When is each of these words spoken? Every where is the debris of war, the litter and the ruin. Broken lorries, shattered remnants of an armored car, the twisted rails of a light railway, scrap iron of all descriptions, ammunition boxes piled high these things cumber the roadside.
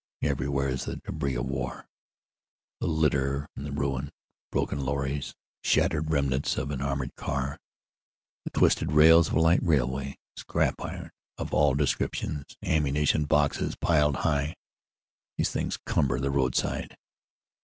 Every 0.23 0.49
where 0.49 0.67
is 0.69 0.85
the 0.85 0.95
debris 0.95 1.35
of 1.35 1.45
war, 1.45 1.87
the 2.79 2.87
litter 2.87 3.47
and 3.55 3.67
the 3.67 3.71
ruin. 3.71 4.11
Broken 4.51 4.83
lorries, 4.83 5.35
shattered 5.63 6.09
remnants 6.09 6.57
of 6.57 6.71
an 6.71 6.81
armored 6.81 7.13
car, 7.15 7.59
the 8.43 8.49
twisted 8.49 8.93
rails 8.93 9.27
of 9.27 9.35
a 9.35 9.39
light 9.39 9.61
railway, 9.61 10.17
scrap 10.35 10.81
iron 10.81 11.11
of 11.37 11.53
all 11.53 11.75
descriptions, 11.75 12.45
ammunition 12.63 13.25
boxes 13.25 13.75
piled 13.75 14.15
high 14.25 14.55
these 15.37 15.51
things 15.51 15.77
cumber 15.85 16.19
the 16.19 16.31
roadside. 16.31 16.97